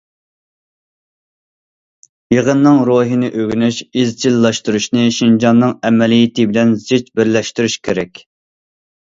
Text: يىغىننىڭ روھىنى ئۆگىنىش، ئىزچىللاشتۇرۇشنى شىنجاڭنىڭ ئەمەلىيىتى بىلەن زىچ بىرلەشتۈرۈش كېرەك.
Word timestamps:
يىغىننىڭ 2.35 2.79
روھىنى 2.89 3.29
ئۆگىنىش، 3.41 3.81
ئىزچىللاشتۇرۇشنى 3.89 5.05
شىنجاڭنىڭ 5.19 5.77
ئەمەلىيىتى 5.91 6.47
بىلەن 6.53 6.73
زىچ 6.89 7.13
بىرلەشتۈرۈش 7.21 7.77
كېرەك. 7.89 8.27